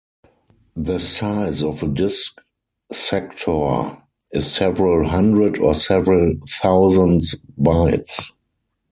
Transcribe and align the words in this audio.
The 0.77 0.97
size 0.97 1.61
of 1.61 1.83
a 1.83 1.87
disk 1.87 2.41
sectors 2.91 3.97
is 4.31 4.51
several 4.51 5.07
hundred 5.07 5.59
or 5.59 5.75
several 5.75 6.33
thousands 6.63 7.35
bytes. 7.55 8.31